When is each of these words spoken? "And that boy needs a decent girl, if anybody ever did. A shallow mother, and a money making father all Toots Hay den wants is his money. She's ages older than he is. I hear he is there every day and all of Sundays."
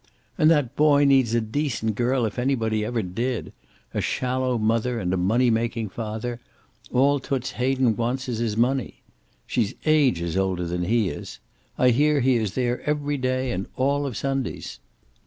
"And 0.35 0.49
that 0.49 0.75
boy 0.75 1.05
needs 1.05 1.35
a 1.35 1.41
decent 1.41 1.93
girl, 1.93 2.25
if 2.25 2.39
anybody 2.39 2.83
ever 2.83 3.03
did. 3.03 3.53
A 3.93 4.01
shallow 4.01 4.57
mother, 4.57 4.99
and 4.99 5.13
a 5.13 5.15
money 5.15 5.51
making 5.51 5.89
father 5.89 6.39
all 6.91 7.19
Toots 7.19 7.51
Hay 7.51 7.75
den 7.75 7.95
wants 7.95 8.27
is 8.27 8.39
his 8.39 8.57
money. 8.57 9.03
She's 9.45 9.75
ages 9.85 10.35
older 10.35 10.65
than 10.65 10.85
he 10.85 11.09
is. 11.09 11.37
I 11.77 11.91
hear 11.91 12.19
he 12.21 12.37
is 12.37 12.55
there 12.55 12.81
every 12.89 13.17
day 13.17 13.51
and 13.51 13.67
all 13.75 14.07
of 14.07 14.17
Sundays." 14.17 14.79